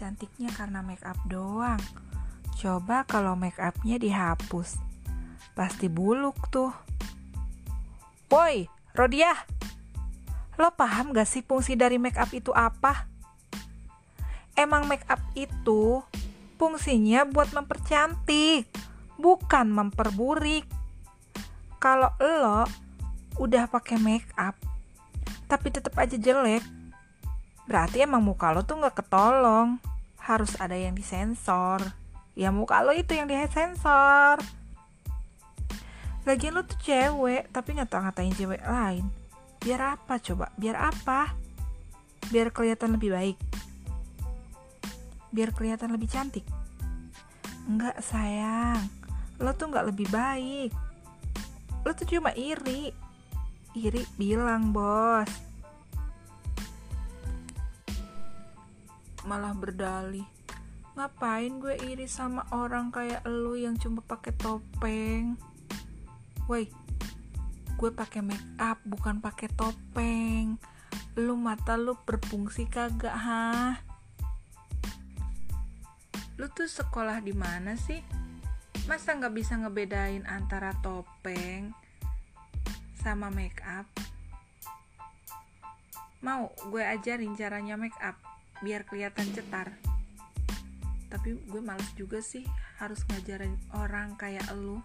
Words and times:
cantiknya 0.00 0.48
karena 0.56 0.80
make 0.80 1.04
up 1.04 1.20
doang. 1.28 1.76
Coba 2.56 3.04
kalau 3.04 3.36
make 3.36 3.60
upnya 3.60 4.00
dihapus. 4.00 4.80
Pasti 5.52 5.92
buluk 5.92 6.48
tuh. 6.48 6.72
Woi, 8.32 8.64
Rodia. 8.96 9.36
Lo 10.56 10.72
paham 10.72 11.12
gak 11.12 11.28
sih 11.28 11.44
fungsi 11.44 11.76
dari 11.76 12.00
make 12.00 12.16
up 12.16 12.32
itu 12.32 12.48
apa? 12.56 13.04
Emang 14.56 14.88
make 14.88 15.04
up 15.12 15.20
itu 15.36 16.00
fungsinya 16.56 17.28
buat 17.28 17.52
mempercantik, 17.52 18.72
bukan 19.20 19.68
memperburik. 19.68 20.64
Kalau 21.76 22.12
lo 22.20 22.64
udah 23.40 23.68
pakai 23.68 23.96
make 24.00 24.28
up 24.36 24.56
tapi 25.50 25.66
tetap 25.74 25.98
aja 25.98 26.14
jelek, 26.14 26.62
berarti 27.66 28.06
emang 28.06 28.22
muka 28.22 28.54
lo 28.54 28.62
tuh 28.62 28.78
nggak 28.78 29.02
ketolong. 29.02 29.82
Harus 30.30 30.54
ada 30.62 30.78
yang 30.78 30.94
disensor. 30.94 31.82
Ya 32.38 32.54
muka 32.54 32.86
lo 32.86 32.94
itu 32.94 33.18
yang 33.18 33.26
disensor. 33.26 34.38
Lagian 36.22 36.54
lo 36.54 36.62
tuh 36.62 36.78
cewek, 36.86 37.50
tapi 37.50 37.74
ngata-ngatain 37.74 38.30
cewek 38.38 38.62
lain. 38.62 39.10
Biar 39.58 39.98
apa 39.98 40.22
coba? 40.22 40.54
Biar 40.54 40.78
apa? 40.78 41.34
Biar 42.30 42.54
kelihatan 42.54 42.94
lebih 42.94 43.10
baik. 43.10 43.38
Biar 45.34 45.50
kelihatan 45.50 45.90
lebih 45.90 46.06
cantik. 46.06 46.46
Enggak 47.66 47.98
sayang, 47.98 48.86
lo 49.42 49.50
tuh 49.58 49.66
nggak 49.74 49.90
lebih 49.90 50.06
baik. 50.14 50.70
Lo 51.82 51.90
tuh 51.90 52.06
cuma 52.06 52.30
iri. 52.38 52.94
Iri 53.74 54.06
bilang 54.14 54.70
bos. 54.70 55.49
Malah 59.28 59.52
berdalih. 59.52 60.24
Ngapain 60.96 61.60
gue 61.60 61.76
iri 61.86 62.08
sama 62.08 62.44
orang 62.56 62.88
kayak 62.88 63.24
lo 63.28 63.52
yang 63.52 63.76
cuma 63.76 64.00
pakai 64.00 64.32
topeng? 64.36 65.36
Woi, 66.48 66.66
gue 67.76 67.90
pakai 67.92 68.20
make 68.24 68.48
up 68.56 68.80
bukan 68.84 69.20
pakai 69.20 69.48
topeng. 69.52 70.56
Lu 71.20 71.36
mata 71.36 71.76
lu 71.76 71.94
berfungsi 72.04 72.66
kagak, 72.66 73.12
ha? 73.12 73.80
Lu 76.40 76.48
tuh 76.48 76.66
sekolah 76.66 77.20
di 77.20 77.36
mana 77.36 77.76
sih? 77.76 78.00
Masa 78.88 79.12
nggak 79.14 79.36
bisa 79.36 79.60
ngebedain 79.60 80.24
antara 80.24 80.72
topeng 80.80 81.76
sama 82.98 83.28
make 83.28 83.60
up? 83.62 83.84
Mau 86.24 86.52
gue 86.72 86.82
ajarin 86.82 87.36
caranya 87.36 87.76
make 87.76 87.96
up 88.00 88.16
biar 88.60 88.84
kelihatan 88.84 89.26
cetar. 89.32 89.72
Tapi 91.10 91.36
gue 91.50 91.60
males 91.60 91.90
juga 91.98 92.22
sih 92.22 92.46
harus 92.78 93.02
ngajarin 93.10 93.56
orang 93.74 94.14
kayak 94.14 94.46
lu. 94.54 94.78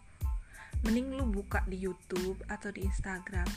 Mending 0.84 1.16
lu 1.16 1.26
buka 1.30 1.64
di 1.70 1.80
YouTube 1.80 2.42
atau 2.50 2.73
di 2.73 2.84
Instagram. 2.84 3.48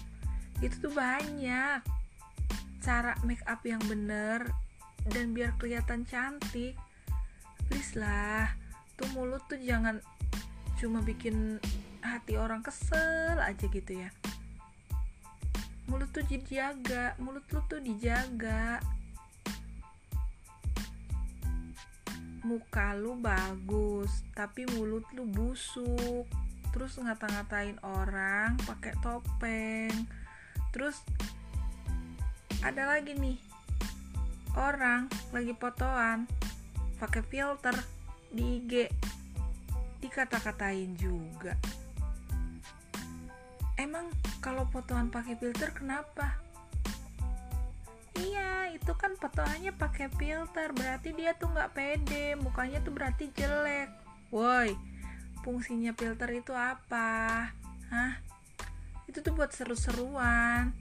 Itu 0.60 0.88
tuh 0.88 0.92
banyak 0.92 1.80
cara 2.82 3.12
make 3.26 3.42
up 3.44 3.60
yang 3.66 3.82
bener 3.88 4.48
dan 5.08 5.32
biar 5.32 5.56
kelihatan 5.56 6.04
cantik. 6.04 6.76
Please 7.68 7.96
lah 7.96 8.52
tuh 8.98 9.08
mulut 9.14 9.44
tuh 9.46 9.60
jangan 9.60 10.02
cuma 10.78 11.02
bikin 11.02 11.58
hati 12.02 12.38
orang 12.38 12.62
kesel 12.62 13.38
aja 13.38 13.66
gitu 13.70 13.92
ya. 13.92 14.10
Mulut 15.88 16.10
tuh 16.12 16.24
dijaga 16.26 17.16
mulut 17.22 17.44
lu 17.54 17.60
tuh 17.70 17.80
dijaga 17.80 18.82
muka 22.48 22.96
lu 22.96 23.20
bagus 23.20 24.24
tapi 24.32 24.64
mulut 24.72 25.04
lu 25.12 25.28
busuk. 25.28 26.24
Terus 26.72 26.96
ngata-ngatain 26.96 27.76
orang 27.84 28.56
pakai 28.64 28.96
topeng. 29.04 29.92
Terus 30.72 30.96
ada 32.64 32.88
lagi 32.88 33.12
nih 33.12 33.36
orang 34.56 35.06
lagi 35.30 35.52
fotoan 35.52 36.24
pakai 36.96 37.22
filter 37.28 37.76
di 38.32 38.64
IG 38.64 38.72
dikata-katain 40.00 40.96
juga. 40.96 41.52
Emang 43.78 44.10
kalau 44.42 44.66
fotoan 44.72 45.12
pakai 45.12 45.38
filter 45.38 45.70
kenapa 45.70 46.47
itu 48.78 48.92
kan 48.94 49.18
fotoannya 49.18 49.74
pakai 49.74 50.06
filter 50.14 50.70
berarti 50.70 51.10
dia 51.18 51.34
tuh 51.34 51.50
nggak 51.50 51.74
pede 51.74 52.38
mukanya 52.38 52.78
tuh 52.78 52.94
berarti 52.94 53.28
jelek 53.34 53.90
woi 54.30 54.78
fungsinya 55.48 55.96
filter 55.96 56.28
itu 56.36 56.52
apa? 56.52 57.48
Hah? 57.88 58.20
Itu 59.08 59.24
tuh 59.24 59.32
buat 59.32 59.48
seru-seruan. 59.48 60.76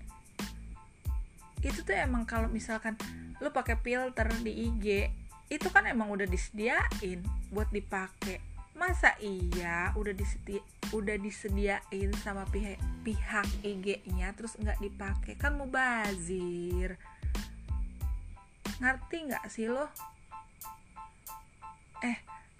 Itu 1.63 1.87
tuh 1.87 1.95
emang 1.95 2.27
kalau 2.27 2.51
misalkan 2.51 2.99
lu 3.39 3.47
pakai 3.53 3.79
filter 3.79 4.27
di 4.43 4.67
IG, 4.67 4.85
itu 5.47 5.67
kan 5.71 5.87
emang 5.87 6.11
udah 6.11 6.27
disediain 6.27 7.23
buat 7.47 7.71
dipakai. 7.71 8.43
Masa 8.77 9.17
iya 9.23 9.89
udah 9.97 10.13
disedi 10.13 10.61
udah 10.93 11.17
disediain 11.17 12.11
sama 12.21 12.45
pihak 12.53 12.77
pihak 13.01 13.47
IG-nya 13.65 14.31
terus 14.37 14.53
nggak 14.59 14.83
dipakai 14.83 15.33
kan 15.39 15.55
mubazir. 15.57 16.99
Ngerti 18.77 19.17
nggak 19.25 19.45
sih 19.49 19.65
lo? 19.65 19.89
Eh, 22.05 22.17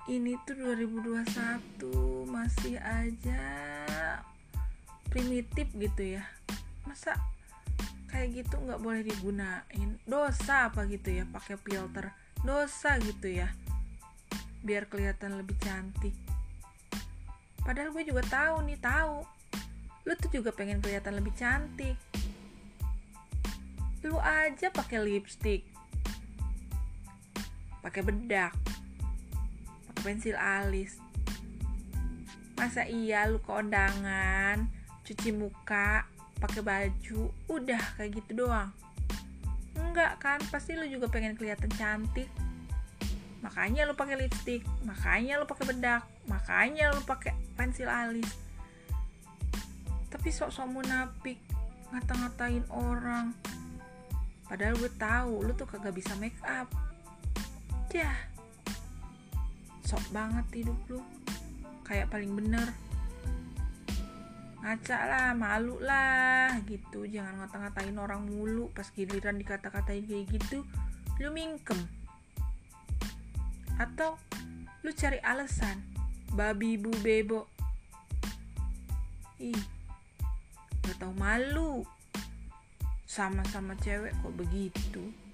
ini 0.09 0.33
tuh 0.49 0.57
2021 0.57 2.25
masih 2.25 2.81
aja 2.81 3.45
primitif 5.13 5.69
gitu 5.77 6.17
ya. 6.17 6.25
Masa 6.89 7.13
kayak 8.09 8.33
gitu 8.33 8.57
nggak 8.57 8.81
boleh 8.81 9.05
digunain? 9.05 9.89
Dosa 10.09 10.73
apa 10.73 10.89
gitu 10.89 11.13
ya 11.13 11.29
pakai 11.29 11.53
filter? 11.61 12.09
Dosa 12.41 12.97
gitu 12.97 13.29
ya 13.29 13.53
biar 14.65 14.89
kelihatan 14.89 15.37
lebih 15.37 15.53
cantik. 15.61 16.17
Padahal 17.61 17.93
gue 17.93 18.09
juga 18.09 18.25
tahu 18.25 18.65
nih 18.65 18.81
tahu. 18.81 19.21
Lu 20.09 20.13
tuh 20.17 20.33
juga 20.33 20.49
pengen 20.49 20.81
kelihatan 20.81 21.13
lebih 21.13 21.37
cantik. 21.37 21.93
Lu 24.01 24.17
aja 24.17 24.73
pakai 24.73 24.97
lipstick 25.05 25.76
pakai 27.87 28.03
bedak. 28.03 28.51
Pensil 30.03 30.35
alis. 30.35 30.99
Masa 32.59 32.83
iya 32.83 33.23
lu 33.31 33.39
ke 33.39 33.47
undangan 33.47 34.67
cuci 35.07 35.31
muka 35.31 36.03
pakai 36.43 36.59
baju 36.67 37.31
udah 37.47 37.79
kayak 37.95 38.19
gitu 38.19 38.43
doang. 38.43 38.75
Enggak 39.79 40.19
kan 40.19 40.43
pasti 40.51 40.75
lu 40.75 40.83
juga 40.91 41.07
pengen 41.07 41.39
kelihatan 41.39 41.71
cantik. 41.79 42.27
Makanya 43.39 43.87
lu 43.87 43.95
pakai 43.95 44.19
lipstick 44.19 44.67
makanya 44.83 45.39
lu 45.39 45.47
pakai 45.47 45.71
bedak 45.71 46.03
makanya 46.27 46.91
lu 46.91 46.99
pakai 47.07 47.31
pensil 47.55 47.87
alis. 47.87 48.27
Tapi 50.11 50.27
sok-sok 50.27 50.67
munafik 50.67 51.39
ngata-ngatain 51.95 52.67
orang. 52.67 53.31
Padahal 54.43 54.75
gue 54.75 54.91
tahu 54.99 55.47
lu 55.47 55.55
tuh 55.55 55.67
kagak 55.71 55.95
bisa 55.95 56.11
make 56.19 56.35
up 56.43 56.67
Dah 57.87 58.27
sok 59.87 60.03
banget 60.11 60.43
hidup 60.51 60.75
lu. 60.91 60.99
Kayak 61.87 62.11
paling 62.11 62.35
bener. 62.35 62.67
Ngaca 64.59 64.99
lah 65.07 65.31
malu 65.31 65.79
lah 65.79 66.59
gitu. 66.67 67.07
Jangan 67.07 67.39
ngata-ngatain 67.39 67.95
orang 67.95 68.27
mulu 68.27 68.67
pas 68.75 68.91
giliran 68.91 69.39
dikata-katain 69.39 70.03
kayak 70.03 70.27
gitu. 70.27 70.67
Lu 71.23 71.31
mingkem. 71.31 71.79
Atau 73.79 74.19
lu 74.83 74.91
cari 74.91 75.23
alasan. 75.23 75.79
Babi 76.35 76.75
bu 76.75 76.91
bebo. 76.99 77.47
Ih 79.39 79.63
gak 80.83 80.99
tau 80.99 81.15
malu. 81.15 81.87
Sama-sama 83.07 83.79
cewek 83.79 84.11
kok 84.19 84.35
begitu 84.35 85.26